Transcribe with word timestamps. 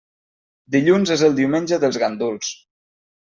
Dilluns 0.75 1.11
és 1.17 1.25
el 1.27 1.37
diumenge 1.41 1.79
dels 1.83 1.99
ganduls. 2.05 2.49